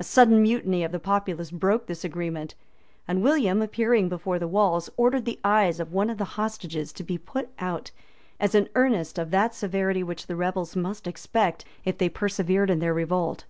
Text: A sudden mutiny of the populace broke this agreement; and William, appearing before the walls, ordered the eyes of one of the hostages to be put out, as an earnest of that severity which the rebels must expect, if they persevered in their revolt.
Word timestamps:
A 0.00 0.02
sudden 0.02 0.42
mutiny 0.42 0.82
of 0.82 0.90
the 0.90 0.98
populace 0.98 1.52
broke 1.52 1.86
this 1.86 2.02
agreement; 2.02 2.56
and 3.06 3.22
William, 3.22 3.62
appearing 3.62 4.08
before 4.08 4.36
the 4.36 4.48
walls, 4.48 4.90
ordered 4.96 5.26
the 5.26 5.38
eyes 5.44 5.78
of 5.78 5.92
one 5.92 6.10
of 6.10 6.18
the 6.18 6.24
hostages 6.34 6.92
to 6.92 7.04
be 7.04 7.16
put 7.16 7.50
out, 7.60 7.92
as 8.40 8.56
an 8.56 8.68
earnest 8.74 9.16
of 9.16 9.30
that 9.30 9.54
severity 9.54 10.02
which 10.02 10.26
the 10.26 10.34
rebels 10.34 10.74
must 10.74 11.06
expect, 11.06 11.64
if 11.84 11.98
they 11.98 12.08
persevered 12.08 12.68
in 12.68 12.80
their 12.80 12.92
revolt. 12.92 13.44